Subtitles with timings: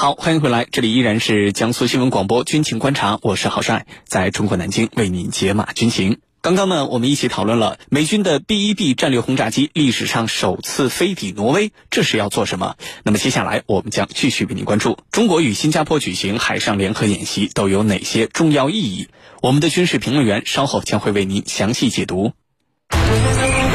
[0.00, 6.20] 好，欢迎回来，这里依然是江苏新闻广播军情观察，我是郝帅，在中国南京为您解码军情。
[6.40, 12.76] 刚刚呢，我们一起讨论了美军的 B-1B 战略轰炸机历史上首次飞抵挪威，这是要做什么？
[13.04, 19.08] 那么接下来我们将继续为您关注中国与新加坡举行海上联合演习都有哪些重要意义？
[19.42, 22.32] 我们的军事评论员稍后将会为您详细解读。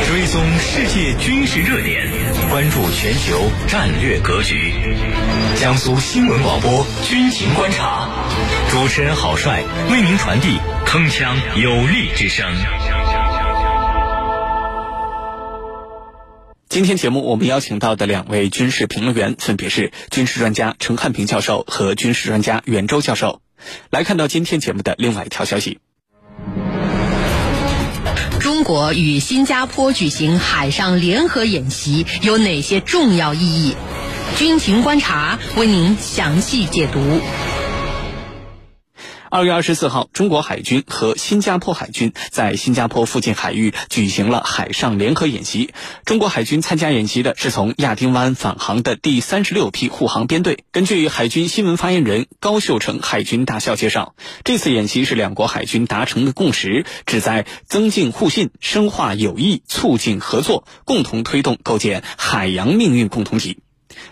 [0.07, 2.07] 追踪世界军事热点，
[2.49, 4.73] 关注全球战略格局。
[5.59, 8.09] 江苏新闻广播军情观察，
[8.69, 12.45] 主持人郝帅为您传递铿锵有力之声。
[16.67, 23.41] 今天节目我们邀请到的两位军事评论员分别是军事专家陈汉平教授和军事专家袁周教授。
[23.89, 25.79] 来看到今天节目的另外一条消息。
[28.45, 33.75] 中国与新加坡举行海上联合演习有哪些重要意义？
[34.37, 36.99] 军情观察为您详细解读。
[39.35, 45.73] 二月二十四号，中国海军和新加坡海军在新加坡附近海域举行了海上联合演习。
[46.05, 50.63] 中国海军参加演习的是从亚丁湾返航的第三十六批护航编队。
[50.71, 63.57] 根据海军新闻发言人高秀成海军大校介绍，这次演习是两国海军达成的共识，旨在增进互信、深化友谊、促进合作，共同推动构建海洋命运共同体。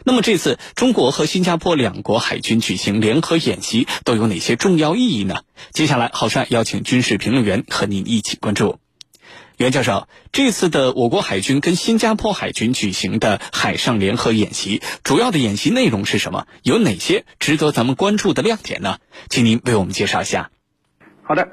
[0.05, 5.41] 那么这次中国和新加坡两国海军举行联合演习都有哪些重要意义呢？
[5.71, 8.79] 接下来，郝帅邀请军事评论员和您一起关注。
[9.57, 16.47] 袁教授，这次的我国海军跟新加坡海军举行的海上联合演习，主要的演习内容是什么？
[16.63, 18.97] 有哪些值得咱们关注的亮点呢？
[19.29, 20.49] 请您为我们介绍一下。
[21.21, 21.49] 好的，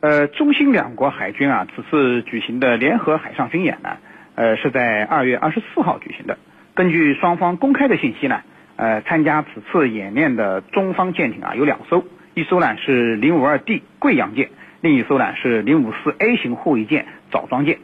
[0.00, 3.98] 呃，中新两国海军啊，此次举行的联合海上军演呢，
[4.34, 6.38] 呃，是在二月二十四号举行的。
[6.74, 8.40] 根据双方公开的信息呢，
[8.76, 12.02] 呃，参加此次演练的中方舰艇啊有两艘，
[12.34, 14.48] 一艘呢是零五二 D 贵阳舰，
[14.80, 17.78] 另一艘呢是零五四 A 型护卫舰枣庄舰，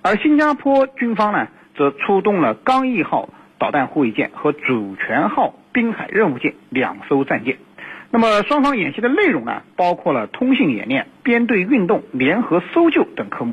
[0.00, 7.58] 而新加坡军方呢则出动了刚毅号导弹护卫舰和主权号滨海任务舰两艘战舰。
[8.10, 13.52] 那么双方演习的内容呢，包括了通信演练、编队运动、联合搜救等科目。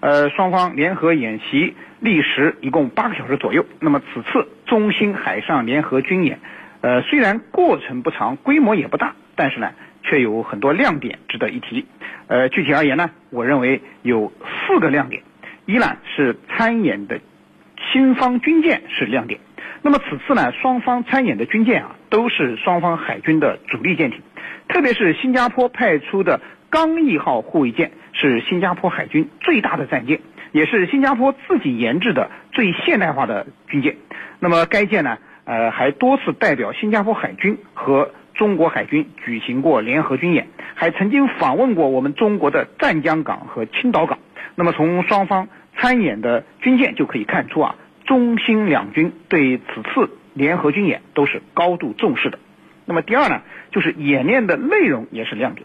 [0.00, 3.66] 呃，双方联合演习历时一共八个小时左右。
[3.80, 6.38] 那么此次中新海上联合军演，
[6.80, 9.72] 呃，虽然过程不长，规模也不大，但是呢，
[10.04, 11.84] 却有很多亮点值得一提。
[12.28, 14.32] 呃，具体而言呢，我认为有
[14.66, 15.22] 四个亮点。
[15.66, 17.20] 一呢是参演的
[17.92, 19.40] 新方军舰是亮点。
[19.82, 24.22] 那么此次呢，双方参演的军舰啊，都是双方海军的主力舰艇，
[24.68, 27.90] 特别是新加坡派出的刚毅号护卫舰。
[28.20, 30.20] 是新加坡海军最大的战舰，
[30.50, 33.94] 也是新加坡自己研制的最现代化的军舰。
[34.40, 44.18] 那么该舰呢，呃，还多次代表新加坡海军和中国海军举行过联合军演，还曾经访问过我们中国的湛江港和青岛港。
[44.56, 45.46] 那么从双方
[45.76, 52.40] 参演的军舰就可以看出啊，中新两军对此次联合军演都是高度重视的。
[52.84, 55.64] 那么第二呢，就是演练的内容也是亮点。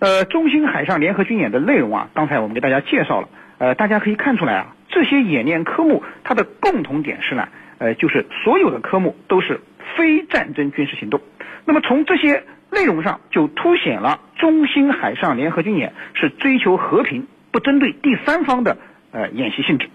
[0.00, 3.28] 呃，中兴海上联合军演的内容啊，刚才我们给大家介绍了。
[3.58, 9.60] 呃，大家可以看出来啊，这些演练科目它的共同点是呢，呃，就是所有的科目都是
[9.94, 11.20] 非战争军事行动。
[11.66, 18.78] 那么从这些内容上就凸显了中兴海上联合军演是追求和平，不针对第三方的
[19.12, 19.90] 呃演习性质。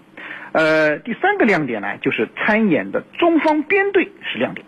[0.52, 4.64] 呃，第三个亮点呢，就是参演的中方编队是亮点。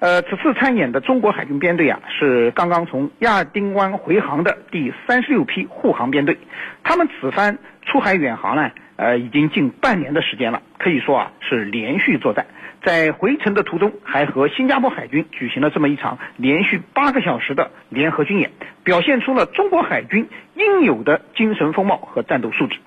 [0.00, 6.38] 呃，此次参演的中国海军编队啊，是刚刚从亚丁湾回航的第三十六批护航编队。
[6.84, 12.46] 他们此番出海远航呢，呃，已经近半年的时间了，可以说啊是连续作战。
[12.84, 18.52] 在回程的途中，还和新加坡海军举行了这么一场连续八个小时的联合军演，
[18.84, 22.78] 表现出了中国海军应有的精神风貌和战斗素质。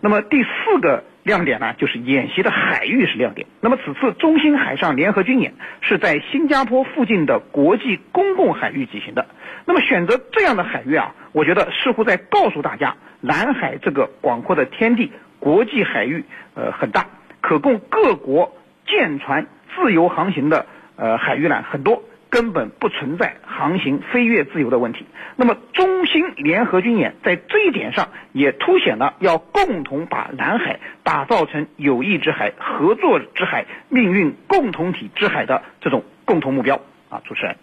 [0.00, 1.04] 那么第四个。
[1.28, 3.46] 亮点呢，就是演习的海域是亮点。
[3.60, 5.52] 那么此次中新海上联合军演
[5.82, 9.26] 是在新加坡附近的国际公共海域举行的。
[9.66, 17.04] 那么选择这样的海域啊，我觉得似乎在告诉大家，南海这个广阔的天地，国际海域呃很大，
[17.42, 19.46] 可供各国舰船
[19.76, 20.64] 自由航行的
[20.96, 22.02] 呃海域呢很多。
[22.30, 25.06] 根本不存在航行飞越自由的问题。
[25.36, 37.22] 那么，中新联合军演在这一点上也凸显了要共同把南海打造成友谊之海、合作之海、命运共同体之海的这种共同目标啊！
[37.24, 37.56] 主持人，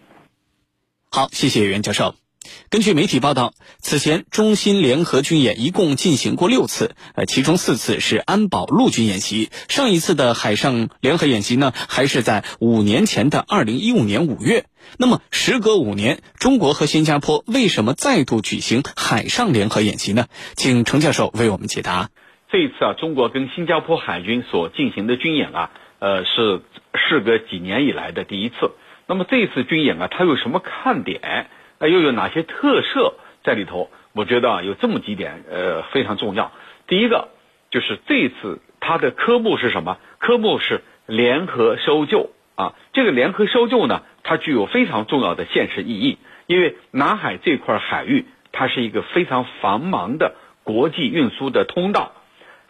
[1.12, 2.25] 好，谢谢袁教授。
[2.69, 9.50] 根据媒体报道，此前中新联合军演一共进行过六次，呃，其中四次是安保陆军演习。
[9.69, 14.65] 上一次的海上联合演习呢，还是在五年前的二零一五年五月。
[14.97, 20.27] 那么，时隔五年，中国和新加坡为什么再度举行海上联合演习呢？
[20.56, 22.09] 请程教授为我们解答。
[22.51, 26.62] 这一次啊，中国跟新加坡海军所进行的军演啊，呃，是
[26.94, 28.71] 事隔几年以来的第一次。
[29.07, 31.48] 那么这次军演啊，它有什么看点？
[31.80, 33.89] 那又有哪些特色在里头？
[34.13, 36.51] 我觉得啊，有这么几点，呃，非常重要。
[36.88, 37.27] 第一个
[37.69, 39.98] 就是这次它的科目是什么？
[40.19, 42.75] 科目是联合搜救啊。
[42.94, 46.18] 这个联合搜救呢，它具有非常重要的现实意义，
[46.48, 52.13] 因为南海这块海域，它是一个非常繁忙的国际运输的通道，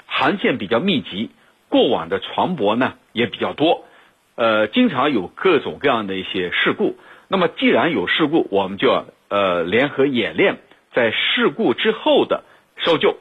[0.08, 1.30] 航线比较密集，
[1.70, 3.86] 过往的船舶呢也比较多，
[4.34, 6.98] 呃，经常有各种各样的一些事故。
[7.28, 10.58] 那么，既然有事故，我们就要呃联合演练，
[10.94, 12.44] 在事故之后的
[12.78, 13.18] 搜救。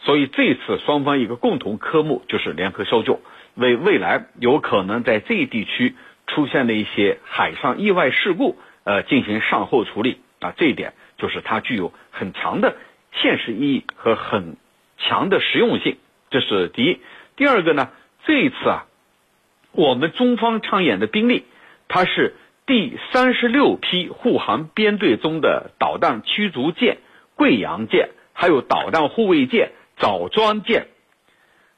[0.00, 3.20] 所以这次双方一个共同科目就是联合搜救，
[3.54, 5.94] 为未来有可能在这一地区
[6.26, 10.52] 出现的一些海上意外事故呃进行善后处理啊。
[10.56, 12.76] 这一点就是它具有很强的
[13.12, 14.56] 现实意义和很
[14.98, 15.96] 强的实用性，
[16.30, 17.00] 这是第一。
[17.36, 17.90] 第二个呢，
[18.24, 18.86] 这一次啊，
[19.70, 21.44] 我们中方参演的兵力，
[21.86, 22.34] 它是。
[22.68, 26.98] 第三十六批护航编队中的导弹驱逐舰
[27.34, 30.86] 贵阳舰，还有导弹护卫舰枣庄舰，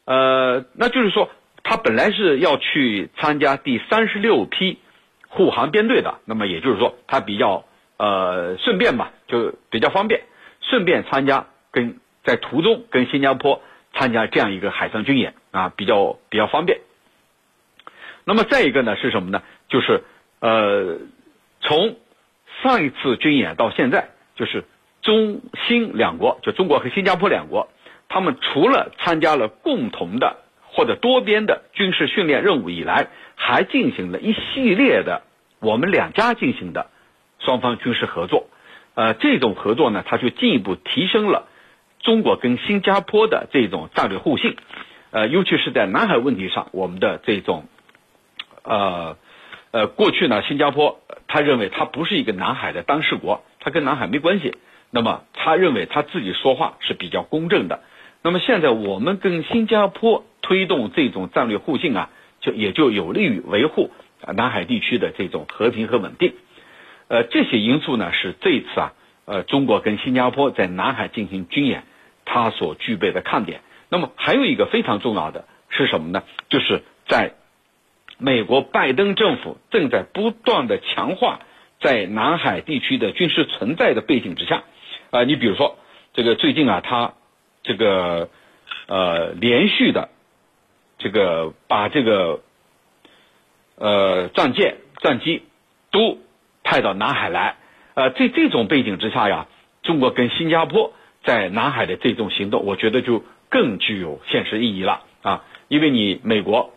[0.04, 1.30] 呃，那就是说，
[1.62, 4.80] 他本来是要去参加第三十六批
[5.28, 7.64] 护航编队的，那么也就是说，他比较
[7.96, 10.22] 呃顺便吧，就比较方便，
[10.60, 13.62] 顺便参加跟在途中跟新加坡
[13.94, 16.80] 参加这样一个海上军演啊，比较比较方便。
[18.24, 19.40] 那么再一个呢是什么呢？
[19.68, 20.02] 就是。
[20.40, 20.98] 呃，
[21.60, 21.96] 从
[22.62, 24.64] 上一次军演到现在，就是
[25.02, 27.68] 中新两国，就中国和新加坡两国，
[28.08, 35.22] 他们除了参加了共同的或者多边的军事训练任务以来，还进行了一系列的
[35.60, 36.86] 我们两家进行的
[37.38, 38.46] 双方军事合作。
[38.94, 41.48] 呃，这种合作呢，它就进一步提升了
[42.00, 44.56] 中国跟新加坡的这种战略互信。
[45.10, 47.66] 呃，尤其是在南海问题上，我们的这种
[48.62, 49.18] 呃。
[49.72, 54.56] 呃，过去呢，新加坡他认为他不是一个南海的当事国，他跟南海没关系。
[54.90, 57.80] 那么他认为他自己说话是比较公正的。
[58.22, 63.92] 那么现在我们跟新加坡推动这种战略互信啊，就也就有利于维护
[64.34, 66.34] 南海地区的这种和平和稳定。
[67.06, 68.92] 呃，这些因素呢是这一次啊，
[69.24, 71.84] 呃，中国跟新加坡在南海进行军演，
[72.24, 73.60] 它所具备的看点。
[73.88, 76.24] 那么还有一个非常重要的是什么呢？
[76.48, 77.34] 就是在。
[78.20, 81.40] 美国拜登政府正在不断的强化
[81.80, 84.62] 在南海地区的军事存在的背景之下，
[85.10, 85.78] 啊，你比如说
[86.12, 87.14] 这个最近啊，他
[87.62, 88.28] 这个
[88.86, 90.10] 呃连续的
[90.98, 92.40] 这个把这个
[93.76, 95.44] 呃战舰战机
[95.90, 96.18] 都
[96.62, 97.56] 派到南海来，
[97.94, 99.46] 呃，在这种背景之下呀，
[99.82, 100.92] 中国跟新加坡
[101.24, 106.74] 在南海的这种行动，我觉得就更具有现实意义了啊，因为你美国。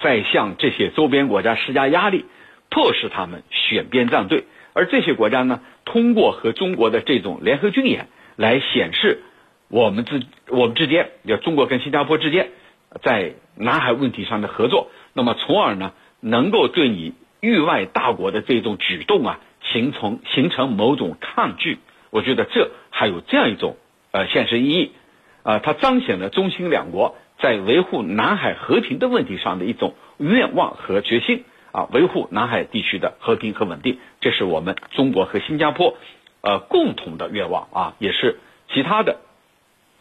[0.00, 2.24] 在向这些周边国家施加压力，
[2.70, 9.22] 迫使他们选边站队，而这些国家呢，通过和中国的这种联合军演来显示
[9.68, 12.50] 我们之我们之间，要中国跟新加坡之间
[13.02, 21.78] 在南海问题上的合作，那么从而呢，能够对你域外大国的这种举动啊，形成形成某种抗拒。
[22.10, 23.76] 我觉得这还有这样一种
[24.12, 24.92] 呃现实意义，
[25.42, 27.16] 啊，它彰显了中新两国。
[27.38, 35.98] 在维护南海和平的问题上的一种愿望和决心啊，维护南海地区的和平和稳定，这是我们中国和新加坡
[36.40, 38.38] 呃共同的愿望啊，也是
[38.72, 39.18] 其他的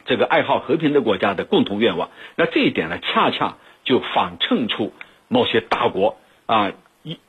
[0.05, 2.09] 这个爱好和平的国家的共同愿望。
[2.37, 4.93] 那这一点呢，恰恰就反衬出
[5.27, 6.71] 某些大国啊
[7.03, 7.19] 以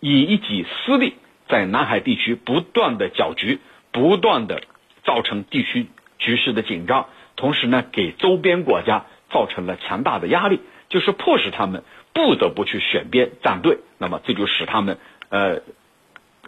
[0.00, 1.14] 以一己私利
[1.48, 3.60] 在南海地区不断的搅局，
[3.92, 4.62] 不断的
[5.04, 5.86] 造成地区
[6.18, 7.06] 局势的紧张，
[7.36, 9.06] 同时呢，给周边国家。
[9.34, 14.98] 造成了强大的压力，就是迫使他们不得不去选边站队，那么这就使他们
[15.28, 15.60] 呃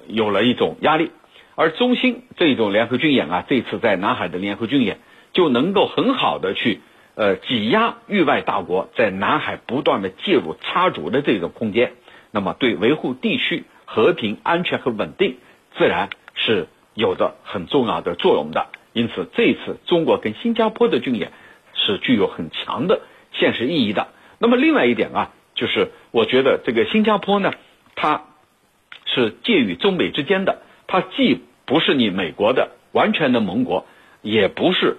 [0.07, 1.11] 有了一种压力。
[1.57, 5.00] 而中兴这种联合军演啊，这次在南海的联合军演
[5.33, 6.81] 就能够很好的去
[7.16, 11.95] 呃挤压域外大国在南海不断的介入插足的这种空间，
[12.31, 15.38] 那么对维护地区和平安全和稳定
[15.76, 18.69] 自然是有着很重要的作用的。
[18.93, 21.33] 因此，这次中国跟新加坡的军演。
[21.87, 23.00] 是具有很强的
[23.33, 24.09] 现实意义的。
[24.38, 27.52] 那么另外一点啊，就是我觉得这个新加坡呢，
[27.95, 28.25] 它
[29.05, 33.87] 是介于中美之间的，它既不是你美国的完全的盟国，
[34.21, 34.99] 也不是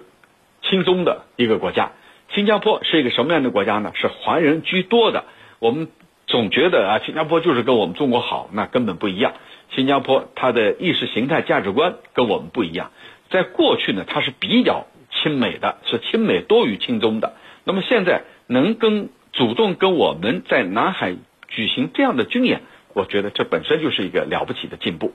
[0.62, 1.92] 亲中的一个国家。
[2.34, 3.92] 新加坡是一个什么样的国家呢？
[3.94, 5.24] 是华人居多的。
[5.60, 5.88] 我们
[6.26, 9.34] 总觉得啊，新加坡就是跟我们中国好，那根本不一样。
[9.70, 12.90] 新加坡它的意识形态价值观跟我们不一样。
[13.30, 17.36] 在过去呢，它是比较亲美的，是亲美多于亲中的。
[17.64, 21.16] 那么现在能跟主动跟我们在南海
[21.48, 22.62] 举行这样的军演，
[22.94, 25.12] 我觉得这本身就是一个了不起的进步。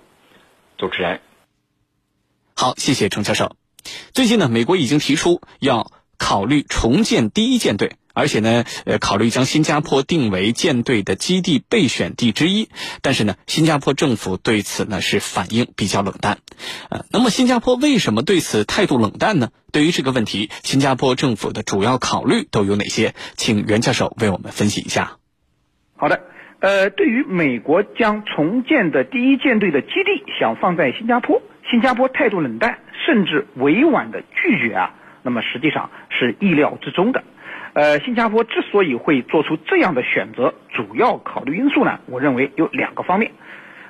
[0.78, 1.22] 主持人，
[2.56, 3.56] 好，谢谢程教授。
[4.14, 7.96] 最近呢，美国已经提出要考虑重建第一舰队。
[8.14, 12.70] 而且呢，呃，考虑将新加坡定为舰队的基地备选地之一，
[13.02, 16.38] 但是呢，新加坡政府对此呢是反应比较冷淡。
[16.90, 19.50] 呃，那么新加坡为什么对此态度冷淡呢？
[19.72, 23.16] 对于这个问题，新加坡政府的主要考虑都有哪些？
[23.36, 25.18] 请袁教授为我们分析一下。
[25.96, 26.22] 好的，
[26.60, 31.42] 呃，对于美国将重建的第一舰队的基地想放在新加坡，
[31.72, 32.78] 新加坡态度冷淡，
[33.08, 34.94] 甚至委婉的拒绝啊，
[35.24, 37.24] 那么实际上是意料之中的。
[37.74, 43.32] 呃，新加坡之所以会做出这样的选择，主要考虑因素呢，我认为有两个方面。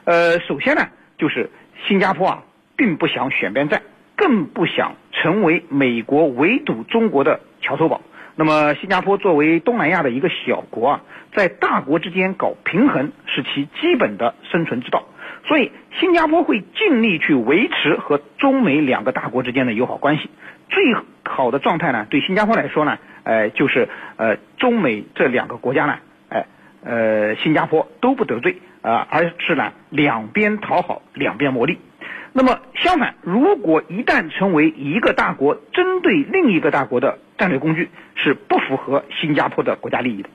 [0.05, 0.87] 呃，首先呢，
[1.17, 1.49] 就是
[1.85, 2.43] 新加坡啊，
[2.77, 3.81] 并不想选边站，
[4.15, 7.99] 更不想成为美国围堵中国的桥头堡。
[8.35, 11.01] 那么，新加坡作为东南亚的一个小国啊，
[11.33, 15.03] 在大国之间搞平衡是其基本的生存之道。
[15.45, 20.29] 所以，新加坡会尽力去维持和中美两个大国之间的友好关系。
[20.69, 22.97] 最好的状态呢，对新加坡来说呢。
[23.23, 23.87] 呃，就是
[24.17, 25.99] 呃，中美这两个国家呢，
[26.29, 26.45] 哎，
[26.83, 31.77] 呃，新加坡都不得罪啊，而是呢两边讨好，两边谋利。
[32.33, 40.29] 那么相反，如果一旦成为一个大国针对另一个大国的战略工具，是不符合新加坡的国家利益的。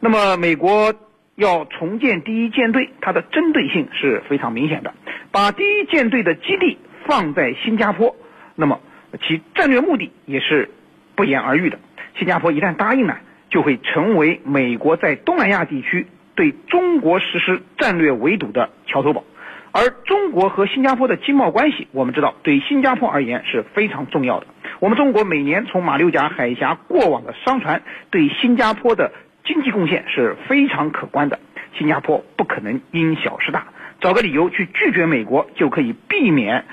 [0.00, 0.92] 那么美国
[1.36, 4.92] 要重建第一舰队，它的针对性是非常明显的，
[5.30, 8.16] 把第一舰队的基地放在新加坡，
[8.56, 8.80] 那么
[9.22, 10.68] 其战略目的也是
[11.14, 11.78] 不言而喻的。
[12.16, 13.16] 新加坡一旦答应呢，
[13.50, 19.24] 就会成为美国在东南亚地区对中国实施战略围堵的桥头堡。
[19.72, 24.46] 而中国和新加坡的经贸关系，我们知道对新加坡而言是非常重要的。
[24.78, 29.10] 我们中国每年从马六甲海峡过往的商船对新加坡的
[29.44, 31.40] 经济贡献是非常可观的。
[31.76, 33.66] 新加坡不可能因小失大，
[34.00, 36.64] 找个理由去拒绝美国，就可以避免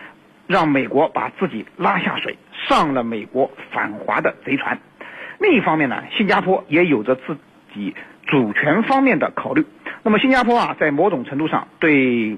[0.45, 4.77] 让美国把自己拉下水，上了美国反华的贼船。
[5.41, 7.35] 另一方面呢，新加坡也有着自
[7.73, 7.95] 己
[8.27, 9.65] 主权方面的考虑。
[10.03, 12.37] 那么，新加坡啊，在某种程度上对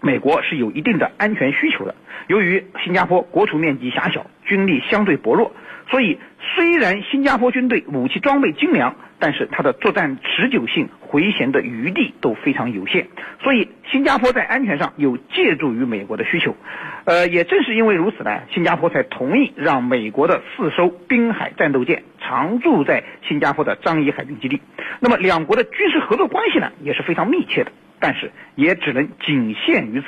[0.00, 1.96] 美国是有一定的安全需求的。
[2.28, 5.52] 由于新加坡国土面积狭小，军力相对薄弱，
[5.90, 6.20] 所以
[6.54, 8.94] 虽然新加坡军队武器装备精良。
[9.22, 13.06] 但是它的作战持久性、回旋的余地都非常有限，
[13.40, 16.56] 所以新加坡在安全上有借助于美国的需求。
[17.04, 24.60] 呃，也正是因为如此呢，新加坡才同意让美国的四艘滨海战斗舰常驻在新加坡的樟宜海军基地。
[24.98, 30.06] 那么两国的军事合作关系呢也是非常密切的，但是也只能仅限于此。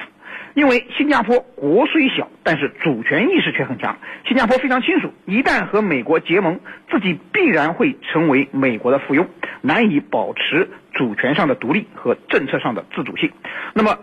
[0.54, 3.98] 因为新加坡国虽小，但是主权意识却很强。
[4.26, 9.26] 新加坡非常清楚，一旦和美国结盟，自己必然会成为美国的附庸，
[9.62, 13.32] 难以保持主权上的独立和政策上的自主性。
[13.74, 13.98] 那么，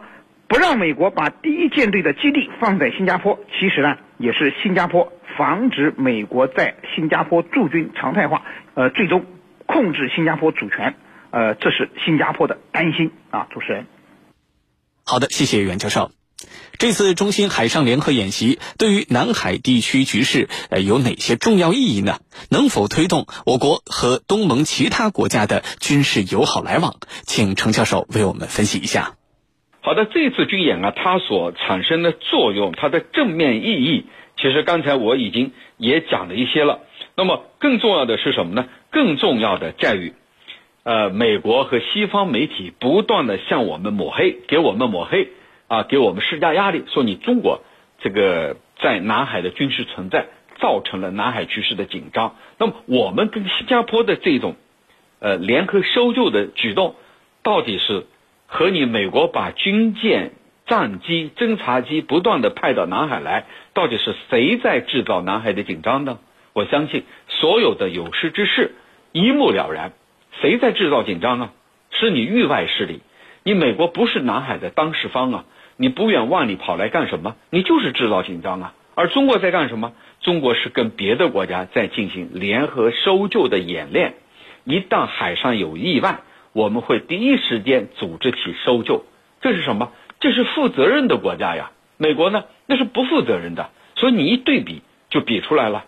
[0.48, 8.44] 不让美国把第一舰队的基地放在新加坡，其实呢，也是新加坡防止美国在新加坡驻军常态化，
[8.74, 9.26] 呃，最终
[9.66, 10.96] 控制新加坡主权。
[11.32, 13.86] 呃，这是新加坡的担心啊，主持人。
[15.06, 16.12] 好的，谢谢袁教授。
[16.78, 22.20] 这次中新海上联合演习对于南海地区局势呃有哪些重要意义呢？
[22.50, 26.96] 能否推动我国和东盟其他国家的军事友好来往？
[27.24, 29.16] 请程教授为我们分析一下。
[29.82, 34.06] 好的，这次军演啊，它所产生的作用，它的正面意义，
[34.38, 36.82] 其实刚才我已经也讲了一些了。
[37.16, 38.68] 那么更重要的是什么呢？
[38.92, 40.14] 更重要的在于，
[40.84, 45.30] 呃，美国和西方媒体不断的向我们抹黑，给我们抹黑。
[45.72, 47.62] 啊，给我们施加压力，说你中国
[48.02, 50.26] 这个在南海的军事存在
[50.60, 52.36] 造成了南海局势的紧张。
[52.58, 54.58] 那么，我们跟新加坡的这种
[55.22, 56.96] 呃联合搜救的举动，
[57.42, 58.06] 到底是
[58.48, 60.34] 和你美国把军舰、
[60.66, 66.20] 战机、侦察机不断的派到南海来，到底是谁在制造南海的紧张呢？
[66.52, 68.76] 我相信所有的有识之士
[69.14, 69.94] 一目了然，
[70.42, 71.52] 谁在制造紧张呢？
[71.92, 73.00] 是你域外势力，
[73.44, 75.46] 你美国不是南海的当事方啊。
[75.78, 77.36] 你不远万里跑来干什么？
[77.50, 78.74] 你就是制造紧张啊！
[78.94, 79.94] 而中国在干什么？
[80.20, 84.14] 中国是跟别的国家在进行联合搜救的演练。
[84.64, 86.20] 一旦海上有意外，
[86.54, 89.06] 我们会第一时间组织起搜救。
[89.42, 89.92] 这是什么？
[90.20, 91.72] 这是负责任的国家呀！
[91.98, 92.44] 美国呢？
[92.68, 93.72] 那是不负责任的。
[93.96, 95.86] 所以你一对比就比出来了，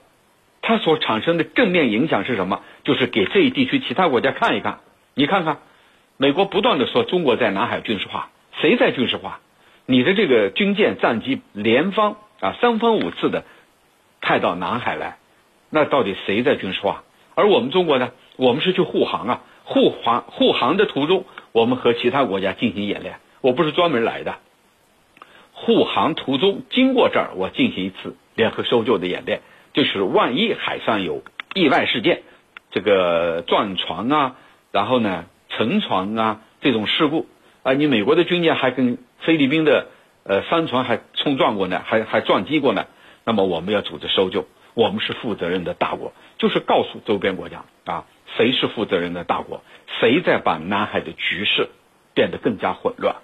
[0.64, 2.62] 它所产生的正面影响是什么？
[2.84, 4.80] 就是给这一地区其他国家看一看，
[5.14, 5.60] 你看看，
[6.18, 8.30] 美国不断的说中国在南海军事化，
[8.62, 9.40] 谁在军事化？
[9.86, 13.44] 你的这个军舰、战机连方啊三番五次的
[14.22, 15.18] 派到南海来，
[15.70, 17.04] 那到底谁在军事化？
[17.36, 18.12] 而我们中国呢？
[18.36, 23.18] 我们是去护航啊，护航护航的途中，我们和其他国家进行演练。
[23.42, 24.38] 我不是专门来的，
[25.52, 29.42] 护航途中经过这儿，我进行一次联合搜救的演练，
[29.74, 32.24] 就是万一海上有意外事件，
[32.72, 34.36] 这个撞船啊，
[34.72, 35.26] 然后呢
[35.58, 37.28] 沉船啊这种事故
[37.64, 39.88] 啊，你美国的军舰还跟菲律宾的
[40.24, 42.88] 呃帆船还冲撞过呢，还还撞击过呢，
[43.26, 48.06] 那么我们要组织搜救，我们是负责任的大国，就是告诉周边国家啊。
[48.36, 49.62] 谁是负责任的大国？
[50.00, 51.70] 谁在把南海的局势
[52.16, 53.18] 变得更加混乱？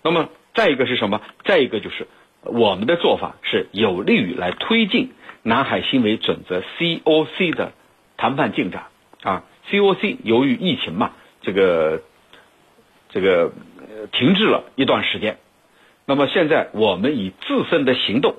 [0.00, 1.20] 那么再一个是什么？
[1.44, 2.06] 再一个就是
[2.42, 5.10] 我们的做法是有利于来推进
[5.42, 7.72] 南海行为准则 （COC） 的
[8.16, 8.84] 谈判进展
[9.24, 9.42] 啊。
[9.72, 11.14] COC 由于疫情嘛，
[11.48, 12.02] 这个
[13.08, 13.52] 这个
[14.12, 15.38] 停滞了一段时间。
[16.04, 18.34] 那么现在我们以自身的行动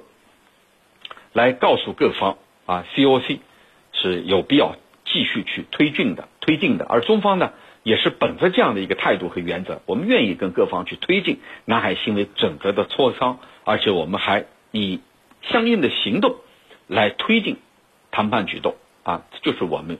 [1.34, 3.40] 来告诉各方啊，COC
[3.94, 4.76] 是有必要。
[5.12, 15.00] 继续去推进的，推进的，而中方呢，也是本着这样的一个态度和原则，我们愿意跟各方去推进南海行为准则的磋商，而且我们还以
[15.42, 16.36] 相应的行动
[16.86, 17.58] 来推进
[18.12, 19.98] 谈判举动啊，这就是我们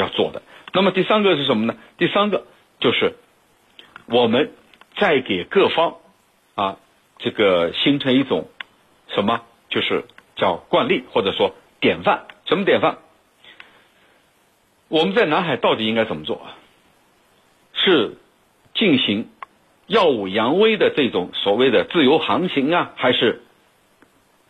[0.00, 0.42] 要做的。
[0.72, 1.76] 那么第三个是什么呢？
[1.98, 2.46] 第三个
[2.80, 3.16] 就是
[4.06, 4.52] 我们
[4.96, 5.96] 再给各方
[6.54, 6.78] 啊，
[7.18, 8.48] 这个形成一种
[9.08, 10.04] 什么，就是
[10.36, 12.98] 叫惯例或者说典范，什么典范？
[14.88, 16.46] 我们在南海到底应该怎么做？
[17.72, 18.16] 是
[18.74, 19.28] 进行
[19.86, 23.42] 耀武扬威的这种所谓的自由航行啊，还是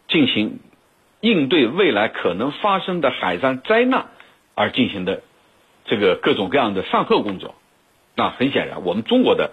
[0.08, 0.58] 进行
[1.20, 4.08] 应对未来可能发生的海上灾难
[4.54, 5.22] 而进行的
[5.90, 7.54] 这个各种各样的善后工作？
[8.14, 9.50] 那很显然，我们中国的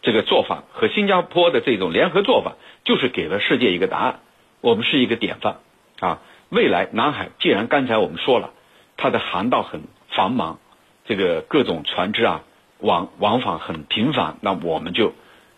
[0.00, 4.20] 这个做法和新加坡的这种联合做法，就是给了世界一个答案。
[4.60, 5.56] 我们是一个典范
[6.00, 6.20] 啊！
[6.48, 8.50] 未来南海，既然刚才我们说了，
[8.96, 9.82] 它的航道很。
[10.14, 10.58] 繁忙，
[11.06, 12.42] 这个各种船只啊
[12.80, 15.14] 往往返很频繁，那我们就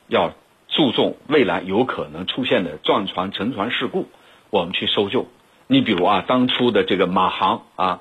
[0.07, 0.31] 要
[0.69, 4.07] 注重未来有可能出现的撞船沉船事故，
[4.51, 5.27] 我们去搜救。
[5.67, 8.01] 你比如啊，当初的这个马航啊，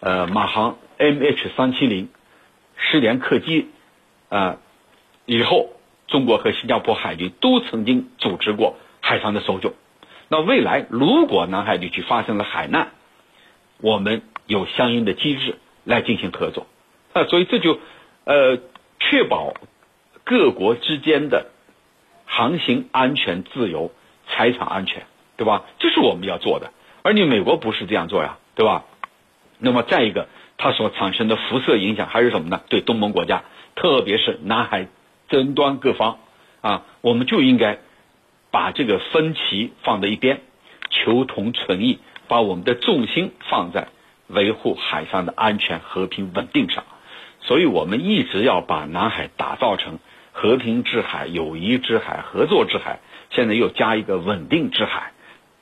[0.00, 2.08] 呃，马航 MH 三七零
[2.76, 3.68] 失联客机
[4.28, 4.58] 啊，
[5.26, 5.70] 以后
[6.06, 9.74] 中国和新加坡海军都曾经组织过海上的搜救。
[10.28, 12.92] 那未来如果南海地区发生了海难，
[13.78, 15.58] 我们有相应的机制。
[15.84, 16.68] 来进行合作，
[17.12, 17.80] 啊，所以这就
[18.22, 18.58] 呃
[19.00, 19.52] 确保
[20.22, 21.46] 各国之间的
[22.24, 23.90] 航行安全、自由、
[24.28, 25.64] 财产安全，对吧？
[25.80, 26.70] 这是我们要做的。
[27.02, 28.84] 而你美国不是这样做呀，对吧？
[29.58, 30.28] 那么再一个，
[30.62, 32.60] 它所产生的辐射影响还是什么呢？
[32.68, 33.42] 对东盟国家，
[33.74, 34.86] 特别是南海
[35.28, 36.20] 争端各方
[36.60, 37.80] 啊，我们就应该
[38.52, 40.40] 把这个分歧放在一边，
[40.88, 41.98] 求同存异，
[42.28, 43.88] 把我们的重心放在。
[44.28, 46.84] 维护海上的安全、和平、稳定上，
[47.42, 49.98] 所以我们一直要把南海打造成
[50.32, 53.00] 和平之海、友谊之海、合作之海。
[53.28, 55.12] 现在又加一个稳定之海，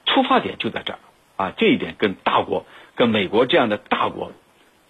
[0.07, 0.99] 出发点就在这儿
[1.37, 1.53] 啊！
[1.57, 4.31] 这一点跟大国、跟美国这样的大国，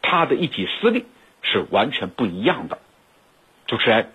[0.02, 1.06] 他的一己私利
[1.42, 2.78] 是完全不一样的。
[3.66, 4.10] 主持人，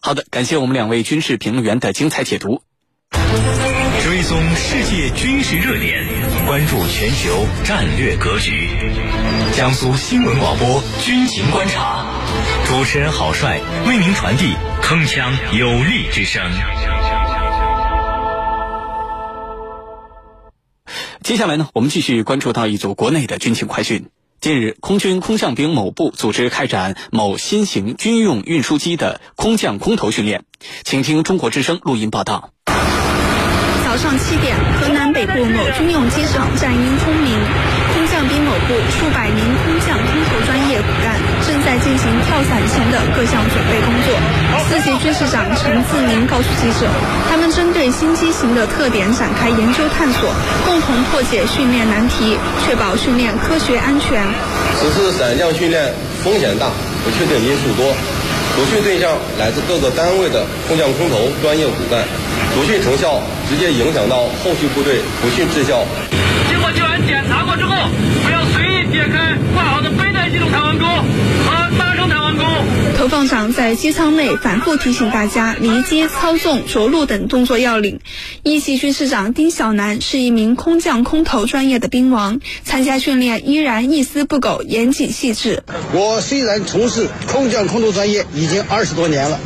[0.00, 2.62] 好的，感谢我们两位军事评论员的精彩解读。
[3.10, 6.06] 追踪世界军事热点，
[6.46, 8.68] 关注全球战略格局。
[9.52, 12.06] 江苏新闻广播军情观察，
[12.64, 16.42] 主持人郝帅为您传递铿锵有力之声。
[21.22, 24.08] 接下来呢，我们继续关注到一组国内的军情快讯。
[24.40, 30.44] 近日，空军空降兵某部组织开展某新型军用运输机的空降空投训练，
[30.84, 32.50] 请听中国之声录音报道。
[33.84, 37.34] 早上七点，河南北部某军用机场战鹰轰鸣，
[37.92, 39.80] 空降兵某部数百名空
[41.80, 44.14] 进行跳伞前的各项准备工作。
[44.68, 46.86] 四级军事长陈自明告诉记者，
[47.30, 50.28] 他们针对新机型的特点展开研究探索，
[50.66, 54.22] 共同破解训练难题，确保训练科学安全。
[54.78, 56.68] 此次伞降训练风险大，
[57.04, 57.94] 不确定因素多，
[58.56, 62.04] 主训对象来自各个单位的空降空投专业骨干。
[62.54, 65.84] 主训成效直接影响到后续部队补训质效。
[66.48, 67.88] 经过救援检查过之后，
[68.24, 70.84] 不要随意解开挂好的背带系统弹簧钩。
[72.96, 78.00] 投放长在机舱内反复提醒大家离机、操纵、着陆等动作要领。
[78.42, 85.62] 一级军事长丁小南是一名空降空投专业的兵王，参加训练依然一丝不苟、严谨细致。
[85.92, 89.38] 我虽然从事空降空投专业已经二十多年了，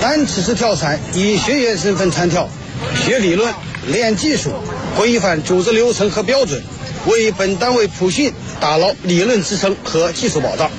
[0.00, 2.48] 但此次跳伞以学员身份参跳，
[3.04, 3.52] 学理论、
[3.88, 4.52] 练技术，
[4.96, 6.62] 规范组织流程和标准，
[7.06, 10.70] 为本单位普训打牢理论支撑和技术保障。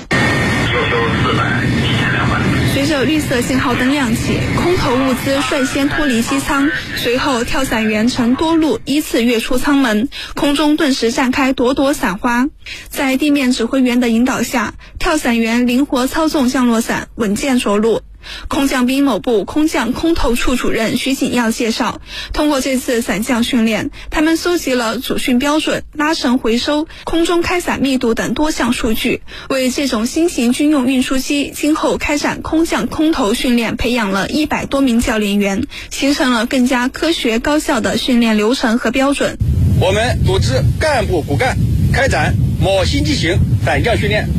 [2.73, 12.47] 随着绿色信号灯亮起，空投物资率先脱离机舱，随后跳伞员乘多路依次跃出舱门，空中顿时绽开朵朵伞花。
[12.89, 18.01] 在地面指挥员的引导下，跳伞员灵活操纵降落伞，稳健着陆。
[18.47, 22.01] 空降兵某部空降空投处主任徐景耀介绍，
[22.33, 39.37] 通过这次伞降训练，他们搜集了主训标准、拉绳回收、空中开伞密度等多项数据，为这种新型军用运输机今后开展空降空投训练培养了一百多名教练员，形成了更加科学高效的训练流程和标准。
[39.79, 41.57] 我们组织干部骨干
[41.91, 44.29] 开展某新机型伞降训练，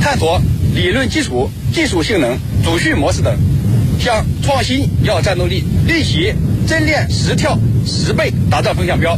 [0.00, 0.40] 探索
[0.74, 3.38] 理论基础、技术性能、主训模式等，
[4.00, 6.34] 向创新要战斗力，逆袭
[6.66, 7.56] 真练实跳
[7.86, 9.16] 十倍打造风向标。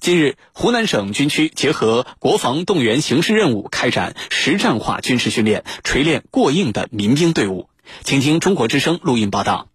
[0.00, 7.68] 近日，湖南省军区结合国防动员形势任务，开展实战化军事训练，锤炼过硬的民兵队伍。
[8.02, 9.68] 请听中国之声录音报道。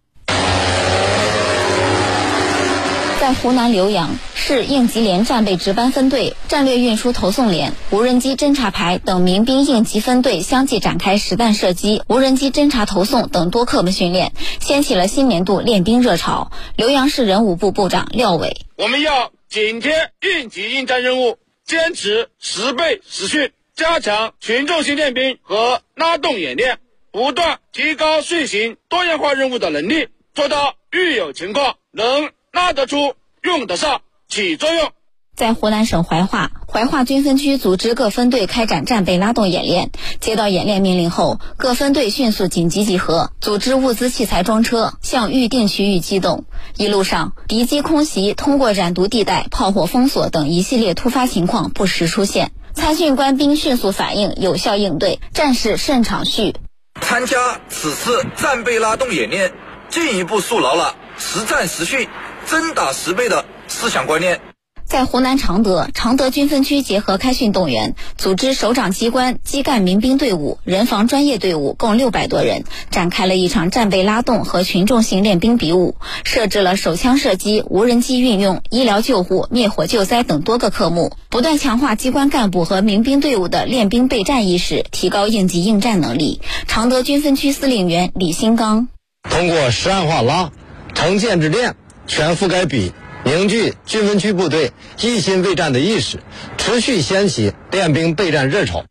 [3.22, 16.50] 在湖南浏阳市应急连战备值班分队、战略运输投送连、无人机侦察排等民兵应急分队相继展开实弹射击、无人机侦察投送等多课目训练，掀起了新年度练兵热潮。
[16.76, 26.80] 浏阳市人武部部长廖伟：我们要紧贴应急应战任务，坚持实备实训，加强群众性练兵和拉动演练，
[27.12, 34.90] 不断提高遂行多样化任务的能力，做到遇有情况能拉得出、用得上、起作用。
[35.34, 39.90] 在湖南省怀化，怀化军分区组织各分队开展战备拉动演练。
[40.20, 46.44] 接到演练命令后，各分队迅速紧急集合，组织物资器材装车，向预定区域机动。
[46.76, 52.52] 一路上，敌机空袭、通过染毒地带、炮火封锁等一系列突发情况不时出现。
[52.74, 56.54] 参训官兵迅速反应，有效应对，战事胜场序。
[57.00, 59.54] 参加此次战备拉动演练，
[59.88, 62.06] 进一步树牢了实战实训、
[62.50, 64.40] 真打实备的思想观念。
[64.84, 86.42] 在湖南常德，常德军分区结合开训动员，组织首长机关、基干民兵队伍、人防专业队伍共六百多人，展开了一场战备拉动和群众性练兵比武，设置了手枪射击、无人机运用、医疗救护、灭火救灾等多个科目，不断强化机关干部和民兵队伍的练兵备战意识，提高应急应战能力。
[86.66, 88.88] 常德军分区司令员李新刚：
[89.30, 90.50] 通过实案化拉、
[90.92, 92.92] 成建制练、全覆盖比。
[93.24, 96.18] 凝聚军分区部队一心为战的意识，
[96.58, 98.84] 持续掀起练兵备战热潮。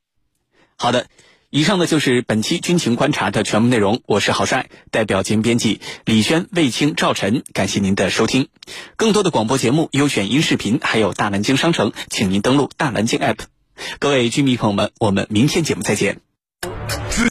[0.77, 1.07] 好的，
[1.49, 4.01] 以上呢就是本期军情观察的全部内容。
[4.05, 8.47] 我是郝帅，代表节目编辑李轩、魏青、赵晨，感谢您的收听。
[8.95, 13.39] 更多的广播节目、优选音视频，还有大南京商城，请您登录大南京 APP。
[13.99, 16.30] 各位军迷朋友们，我们明天节目再见。